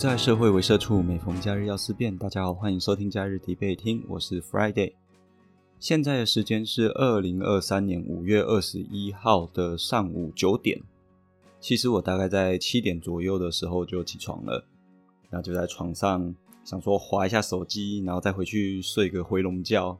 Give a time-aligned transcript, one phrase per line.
[0.00, 2.16] 在社会为社畜，每逢假日要思辨。
[2.16, 4.94] 大家好，欢迎收听假日提备听，我是 Friday。
[5.78, 10.80] 现在的时间是二零二三年五月二十一号的上午九点。
[11.60, 14.64] 其实我大概在七点左右的时候就起床了，
[15.28, 19.98] 然后就在床上想说划一下手机，然后再回去睡个回笼觉，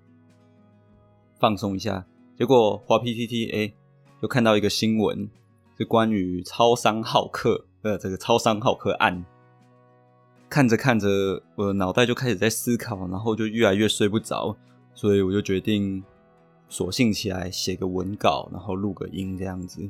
[1.38, 2.06] 放松一下。
[2.38, 3.74] 结果划 PTT，哎，
[4.22, 5.28] 又看到一个新闻，
[5.76, 9.22] 是关于超商好客的这个超商好客案。
[10.50, 14.56] 看着看着，我的脑袋就开始在思考，然后就越来越睡不着，
[14.94, 16.02] 所以我就决定
[16.68, 19.88] 索性起来写个文稿，然后录个音这样子。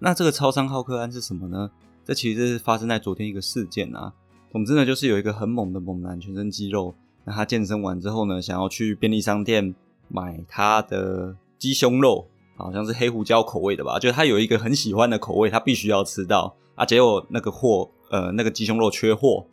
[0.00, 1.70] 那这个超商好客案是什么呢？
[2.04, 4.12] 这其实是发生在昨天一个事件啊。
[4.50, 6.92] 总之呢，就是有一个很猛的猛男，全身肌肉。
[7.24, 9.72] 那他健身完之后呢，想要去便利商店
[10.08, 14.00] 买他的鸡胸肉，好像是黑胡椒口味的吧？
[14.00, 16.84] 就他有一个很喜欢的口味，他必须要吃到啊。
[16.84, 19.46] 结果那个货，呃，那个鸡胸肉缺货，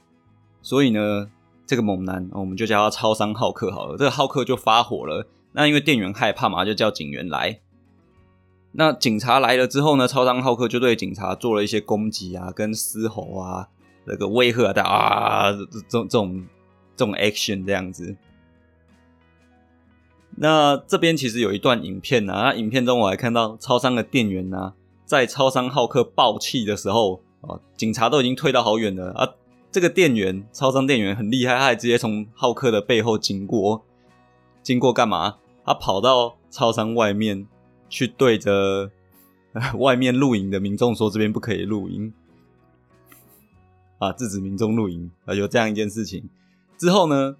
[0.61, 1.29] 所以呢，
[1.65, 3.97] 这个猛男，我们就叫他超商浩克好了。
[3.97, 5.27] 这个浩克就发火了。
[5.53, 7.61] 那因为店员害怕嘛，就叫警员来。
[8.73, 10.07] 那警察来了之后呢？
[10.07, 13.69] 超商浩克就对警察做了一些攻击啊，跟嘶吼啊，
[14.05, 16.45] 那个威吓的啊，这这这种
[16.95, 18.15] 这种 action 这样子。
[20.35, 24.73] 那这边其实有一段影片啊，那影片中我还看到超商的店员啊，
[25.05, 29.33] 在超商浩克爆气的时候啊，警察都已经退到好远了啊，
[29.71, 33.83] 这个店员超商店员很厉害，他还直接从浩克的背后经过，
[34.61, 35.37] 经过干嘛？
[35.65, 37.47] 他跑到超商外面。
[37.89, 38.91] 去对着
[39.75, 42.11] 外面露营的民众说：“这边不可以露营
[43.97, 46.29] 啊，制止民众露营啊。”有这样一件事情
[46.77, 47.37] 之后呢，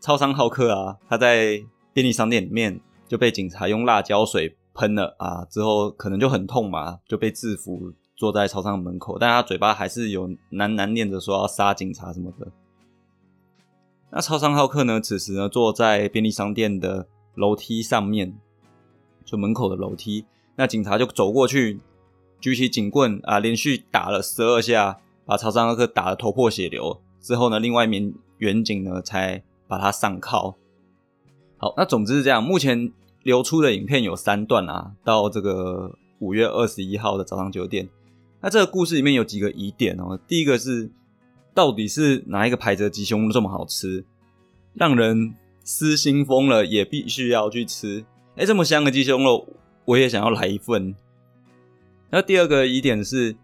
[0.00, 1.62] 超商好客啊，他在
[1.92, 12.48] 便利商店里面就被警察用辣椒水喷了啊，之后可能就很痛嘛，就被制服坐在超商门口，但他嘴巴还是有喃喃念着说要杀警察什么的。
[14.10, 18.36] 那超商好客呢，此时呢坐在便利商店的楼梯上面。
[19.24, 20.24] 就门口的楼梯，
[20.56, 21.80] 那警察就走过去，
[22.40, 26.98] 举起警棍啊，连续打了十二下，把超商浩克打得头破血流。
[27.20, 30.56] 之后呢，另外一名远警呢才把他上铐。
[31.58, 32.42] 好，那总之是这样。
[32.42, 32.90] 目前
[33.22, 37.86] 流出的影片有三段啊，到这个五月二十一号的早上九点。
[38.40, 40.18] 那这个故事里面有几个疑点哦。
[40.26, 40.90] 第一个是，
[41.54, 44.04] 到底是哪一个牌子的鸡胸肉这么好吃，
[44.74, 45.34] 让人
[45.64, 48.04] 失心疯了，也必须要去吃。
[48.36, 49.46] 哎，这么香的鸡胸肉，
[49.84, 50.94] 我也想要来一份。
[52.10, 53.36] 那第二个疑点是，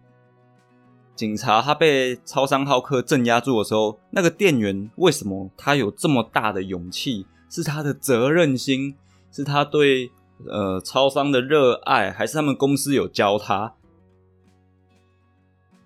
[1.15, 7.27] 警察他被超商好客镇压住的时候，那个店员为什么他有这么大的勇气？
[7.47, 8.95] 是他的责任心，
[9.31, 10.09] 是他对
[10.47, 13.74] 呃超商的热爱，还是他们公司有教他？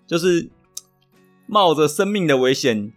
[0.10, 0.50] 就是
[1.46, 2.92] 冒着生命的危险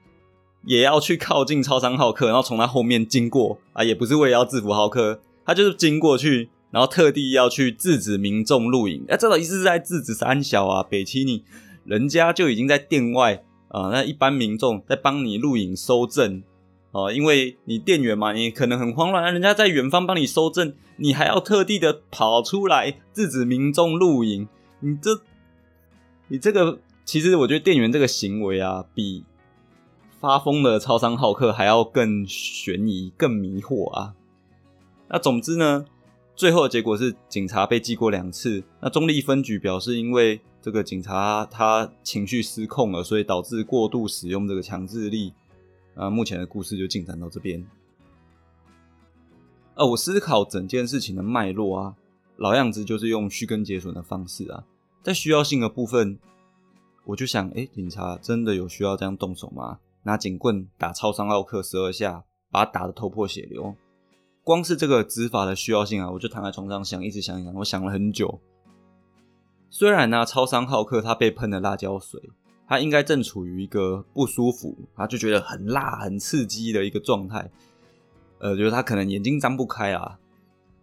[0.64, 5.20] 也要去靠近超商好客，然后从他后面经过啊，也不是为了要制服浩克。
[5.44, 9.04] 他就是经过去，然后特地要去制止民众录影。
[9.08, 10.82] 哎，这到底是在制止三小啊？
[10.82, 11.44] 北七你
[11.84, 16.42] 人家就已经在店外啊，那一般民众在帮你录影收证
[16.92, 24.48] 哦，因为你店员嘛，你可能很慌乱，人家在远方帮你收证，你还要特地的跑出来制止民众录影。
[24.80, 25.20] 你这，
[26.28, 29.24] 你这个，其实我觉得店员这个行为啊，比
[30.20, 34.14] 发疯的超商好客还要更悬疑、更迷惑啊。
[35.08, 35.84] 那总之呢，
[36.34, 38.62] 最后的结果是警察被记过两次。
[38.80, 45.32] 那中立分局表示，因为这个警察他情绪失控了，所以导致过度使用这个强制力。
[45.94, 47.62] 啊，目前的故事就进展到这边。
[49.74, 51.94] 呃，我思考整件事情的脉络啊，
[52.36, 54.64] 老样子就是用虚根结损的方式啊，
[55.02, 56.18] 在需要性的部分，
[57.04, 59.78] 我就想，哎，警察真的有需要这样动手吗？
[60.04, 63.74] 拿警棍打超商奥克十二下，把他打得头破血流。
[64.44, 68.40] 光是这个执法的需要性啊，我就躺在床上想，一直想一想，我想了很久。
[69.70, 72.20] 虽然呢，超商好客他被喷了辣椒水，
[72.66, 77.50] 他应该正处于一个不舒服，他就觉得很辣、很刺激的一个状态。
[78.38, 80.18] 呃，就是他可能眼睛张不开啊。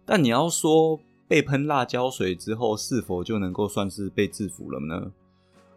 [0.06, 5.12] 但你要说被喷辣椒水之后，是否就能够算是被制服了呢？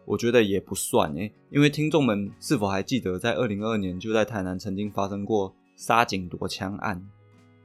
[0.06, 7.02] 我觉得也不算诶，因为听众们是否还记得，在二零二二年就在台南曾经发生过杀警夺枪案？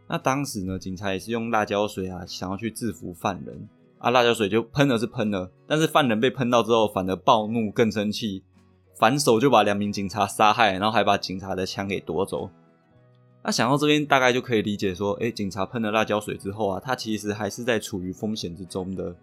[0.07, 8.41] 那当时呢，警察也是用辣椒水啊，想要去制服犯人啊，辣椒水就喷了是喷了，但是犯人被喷到之后，反而暴怒更生气，
[8.97, 12.49] 反手就把两名警察杀害，然后还把警察的枪给夺走。
[13.43, 19.15] 那想到这边，大概就可以理解说，哎，警察喷了辣椒水之后啊，他其实还是在处于风险之中的。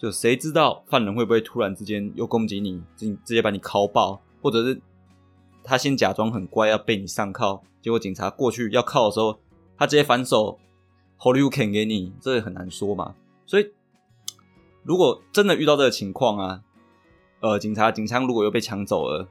[0.00, 4.80] 就谁知道犯人会不会突然之间又攻击你，直直接把你敲爆或者是
[5.62, 9.38] 他先假装很乖要被你上铐，结果警察过去要铐的时候，
[9.76, 10.58] 他直接反手
[11.18, 13.14] hold you can 给你，这也很难说嘛。
[13.44, 13.70] 所以
[14.82, 16.62] 如果真的遇到这个情况啊，
[17.40, 19.28] 呃，警察警枪如果又被抢走了，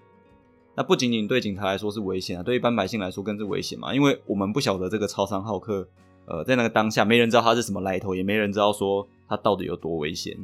[0.75, 5.87] 那不仅仅对警察来说是危险啊，对一般百姓来说更是危险嘛，因为我们不晓得这个超商浩克，
[6.27, 10.37] 呃，在那个当下没人知道他是什么来头，也没人知道说他到底有多危险。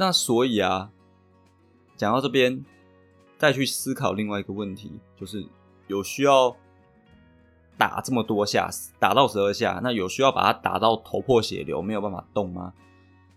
[0.00, 0.90] 那所以啊，
[1.94, 2.64] 讲到这边，
[3.36, 5.44] 再去思考另外一个问题，就是
[5.88, 6.56] 有需要
[7.76, 12.72] 打这么多下，打到十二下，那有需要把它打到头破血流，没有办法动吗？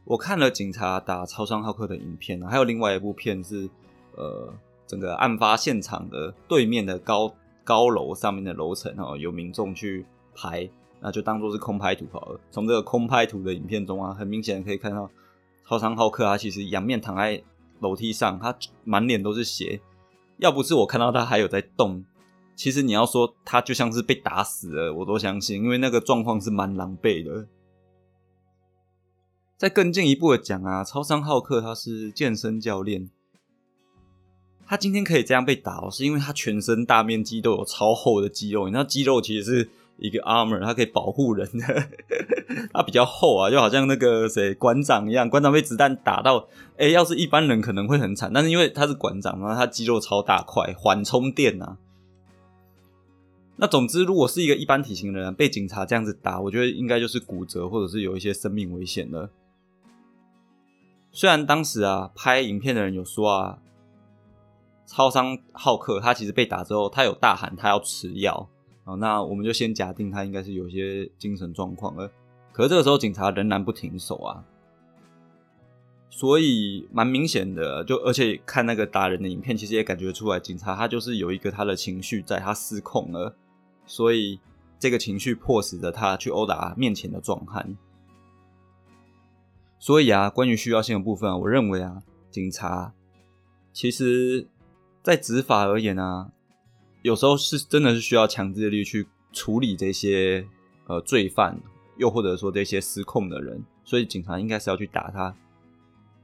[0.05, 3.69] 我看了警察打超商浩克的影片，还有另外一部片是，
[4.15, 4.53] 呃，
[4.87, 7.35] 整个案发现场的对面的高
[7.65, 10.69] 高楼上面的楼层哦，有民众去拍，
[11.01, 12.39] 那就当做是空拍图好了。
[12.51, 15.11] 从这个空拍图的影片中啊，很明显可以看到。
[15.67, 17.41] 超商浩克他其实仰面躺在
[17.79, 19.81] 楼梯上，他满脸都是血。
[20.37, 22.03] 要不是我看到他还有在动，
[22.55, 27.47] 其实你要说他就像是被打死了，我都相信，因为那个状况是蛮狼狈的。
[29.57, 33.09] 再更进一步的讲啊，超商浩克他是健身教练，
[34.65, 39.69] 他今天可以这样被打哦，是因为他全身大面积都有超厚的肌肉，你知道肌肉其实是。
[39.97, 41.89] 一个 armor，它可以保护人的，
[42.73, 46.47] 它比较厚啊，就好像那个谁馆长一样，馆长被子弹打到，
[46.77, 51.77] 哎，要是一般人可能会很惨，但是因为他是馆长嘛，他肌肉超大块，缓冲垫啊。
[53.55, 59.29] 那总之，如果是一个一般体型的人被警察这样子打，我觉得应该就是骨折或者是有一些生命危险了。
[61.11, 63.59] 虽然当时啊，拍影片的人有说啊，
[64.87, 68.49] 超商浩克他其实被打之后，他有大喊他要吃药。
[68.85, 72.11] 好，那我们就先假定他应该是有些精神状况了。
[72.51, 74.43] 可是这个时候警察仍然不停手啊，
[76.09, 83.33] 所以蛮明显的，就而且看那个打人的影片，其实也感觉出来，警察他就是有一个他的情绪在，他失控了，
[83.85, 84.37] 所以
[84.77, 87.77] 这个情绪迫使着他去殴打面前的壮汉。
[89.79, 92.93] 所以啊，关于需要性的部分，我认为啊，警察
[93.71, 94.47] 其实
[95.01, 96.31] 在执法而言啊。
[97.03, 100.47] 有时候是真的是需要强制力去处理这些
[100.87, 101.59] 呃罪犯，
[101.97, 105.35] 又或者说这些失控的人，所以警察应该是要去打他。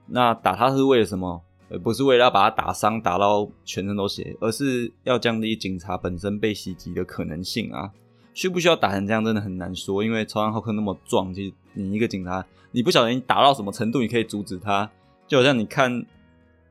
[0.07, 1.43] 那打他是为了什么？
[1.67, 7.91] 呃，不是为了要把他打伤，打到全身都血，而是要降低警察本身被袭击的可能性啊。
[8.33, 10.01] 需不需要打成这样，真的很难说。
[10.01, 14.89] 因为超人浩克那么壮，其实你一个警察，你不晓得你打到什么程度，你可以阻止他。
[15.27, 16.05] 就好像你看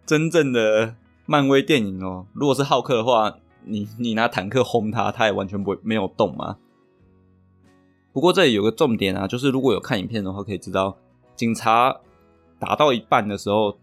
[0.06, 0.94] 真正的
[1.26, 3.37] 漫威电影哦，如果是浩克的话。
[3.69, 6.59] 你你拿坦克轰他，他也完全不会没有动吗？
[8.12, 10.97] 不过这里有个重点啊，就是如果有看影片的话，可以知道，
[11.37, 12.00] 警察
[12.59, 13.79] 打到一半的时候，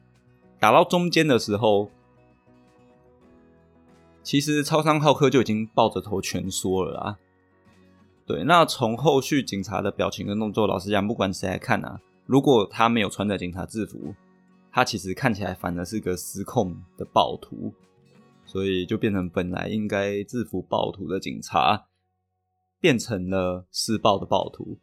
[0.59, 1.89] 打到中间的时候，
[4.23, 7.17] 其实超商浩克就已经抱着头全缩了啦。
[8.25, 14.15] 对，那从后续警察的表情跟动作，老实讲，不管谁来看啊，如果他没有穿着警察制服，
[14.71, 17.71] 他其实看起来反而是个失控的暴徒。
[18.45, 21.85] 所以就变成本来应该制服暴徒的警察，
[22.79, 24.77] 变成了施暴的暴徒。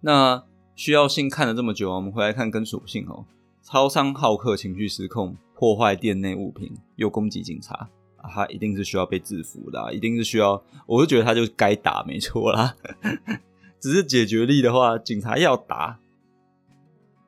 [0.00, 0.44] 那
[0.76, 3.24] 需要性看了这么久，我们回来看跟属性哦。
[3.62, 7.88] 超商好客情绪失控，破坏店内物品，又攻击警察，
[8.22, 10.62] 他一定是需要被制服的，一定是需要。
[10.86, 12.76] 我就觉得他就该打，没错啦。
[13.80, 15.98] 只是解决力的话，警察要打，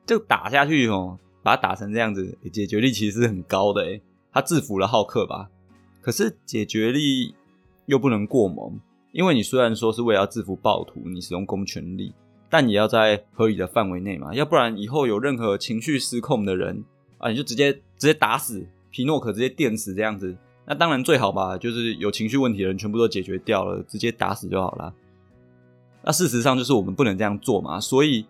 [0.05, 4.01] 就打下去哦，把他打成这样子，解决力其实是很高的诶
[4.33, 5.49] 他制服了浩克吧，
[6.01, 7.35] 可是解决力
[7.85, 8.79] 又不能过猛，
[9.11, 12.13] 因为你虽然说是为了制服暴徒，你使用公权力，
[12.49, 16.81] 但也要在合理的范围内嘛，要不然以后有任何情绪失控的人
[17.17, 20.33] 啊，你就直接直接打死皮诺可，直接电死这样子，
[20.65, 24.93] 那当然最好吧，就是有情绪问题的人全部都解决掉了，直接打死就好了。
[26.03, 28.25] 那事实上就是我们不能这样做嘛，所以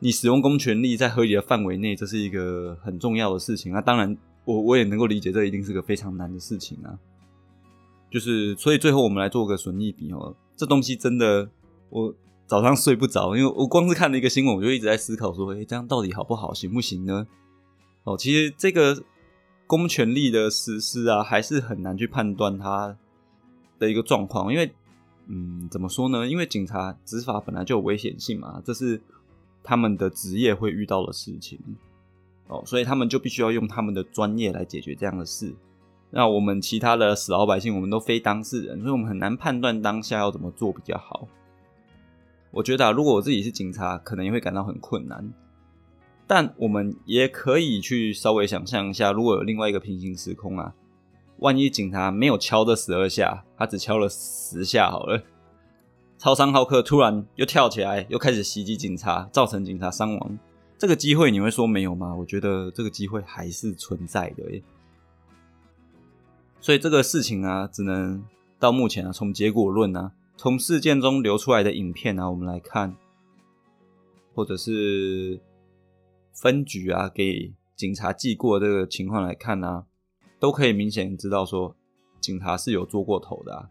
[0.00, 3.72] 你使用公权力在合理的范围内，这是一个很重要的事情。
[3.72, 4.16] 那当然。
[4.46, 6.98] 我我也能够理解，这一定是个非常难的事情啊。
[8.10, 10.34] 就是，所以最后我们来做个损益比哦。
[10.56, 11.50] 这东西真的，
[11.90, 12.14] 我
[12.46, 17.26] 早上睡不着，因为我光是看了一个新闻，我就一直在思考说，哎，这样到底好不好，行不行呢？
[18.04, 19.02] 哦，其实这个
[19.66, 22.96] 公权力的实施啊，还是很难去判断它
[23.80, 24.72] 的一个状况，因为，
[25.26, 26.26] 嗯，怎么说呢？
[26.26, 29.02] 因为警察执法本来就有危险性嘛，这是
[29.64, 31.58] 他们的职业会遇到的事情。
[32.48, 35.54] 哦，所以他们就必须要用他们的专业来解决这样的事。
[36.10, 41.26] 那我们其他的死老百姓，我们都非当事人，所以我们很难判断当下要怎么做比较好。
[42.52, 45.32] 我觉得，啊，如果我自己是警察，可能也会感到很困难。
[46.28, 50.74] 但我们也可以去稍微想象一下，如果有另外一个平行时空啊，
[51.38, 55.22] 万一警察没有敲这十二下，他只敲了十下好了，
[56.18, 60.38] 超商浩克突然又跳起来，又开始袭击警察，造成警察伤亡，
[60.78, 62.14] 这个机会你会说没有吗？
[62.14, 64.62] 我觉得这个机会还是存在的。
[66.60, 68.24] 所以这个事情啊，只能
[68.58, 72.96] 到目前啊，从结果论啊，从事件中流出来的影片啊，我们来看，
[74.34, 75.40] 或者是。
[76.38, 79.86] 分局啊，给警察记过这个情况来看呢，
[80.38, 81.74] 都可以明显知道说，
[82.20, 83.70] 警察是有做过头的啊。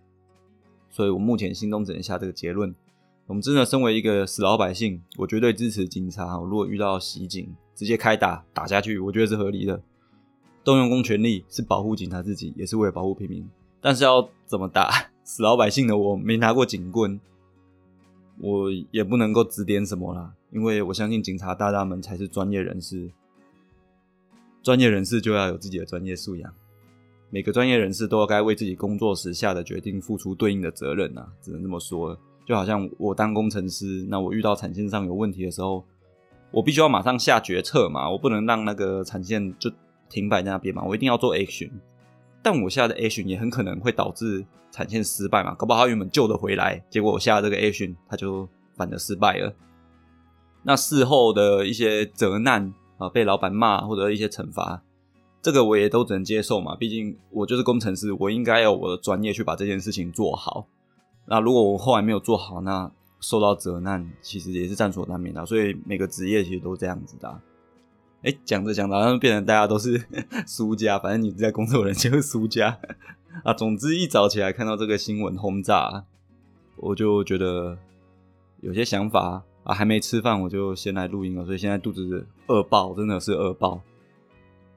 [0.90, 2.74] 所以我目前心中只能下这个结论：，
[3.28, 6.38] 我们真的身为一个死老百姓，我绝对支持警察。
[6.38, 9.82] 如果遇到袭警，直接开打打下去，我觉得是合理的。
[10.64, 13.48] 动用公权力是保护警察自己，也是为了保护平民。
[13.82, 14.92] 但是要怎么打
[15.24, 17.20] 死老百姓的，我没拿过警棍。
[18.38, 23.10] 我也不能够指点什么啦，因为我相信警察大大们才是专业人士。
[24.62, 26.54] 专业人士就要有自己的专业素养，
[27.30, 32.18] 每个专业人士都要该为自己工作时下的决定付出对应的责任呐，只能这么说。
[32.46, 35.84] 就好像我当工程师，那我遇到产线上有问题的时候，
[36.52, 39.72] 我必须要马上下决策嘛，我不能让那个产线就
[40.10, 41.72] 停摆在那边嘛，我一定要做 action。
[42.44, 49.52] 但我下的 action 也很可能会导致产线失败嘛，搞不好原本救得回来，结果我下了这个 action 他就反而失败了。
[50.62, 54.84] 那事后的一些责难啊，被老板骂或者一些惩罚，
[55.42, 60.68] 这个我也都只能接受嘛，毕竟我就是工程师，我应该有我的专业去把这件事情做好。
[61.26, 67.42] 那如果我后来没有做好，那受到责难其实也是在所难免的，所以每个职业其实都这样子的。
[68.22, 70.04] 哎，讲着讲着，好像变成大家都是
[70.48, 70.98] 输家。
[71.00, 72.80] 反正你在工作人就是输家
[73.44, 73.54] 啊。
[73.54, 76.06] 总之，一早起来看到这个新闻轰炸，
[76.78, 77.78] 我就觉得
[78.62, 79.74] 有些想法啊。
[79.74, 81.44] 还没吃饭，我就先来录音了。
[81.44, 83.82] 所以现在肚子饿爆，真的是饿爆。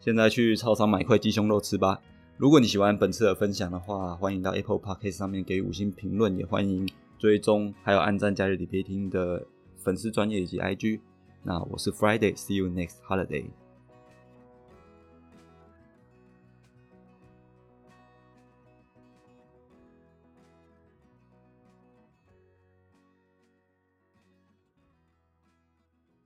[0.00, 2.00] 现在去超商买块鸡胸肉吃吧。
[2.38, 9.45] 如果你喜欢本次的分享的话，欢迎到 Apple Podcast 上面给五星评论，也欢迎追踪还有按赞加入李培听的
[9.76, 11.00] 粉丝专业以及 IG。
[11.42, 13.45] 那我是 Friday，see you next holiday。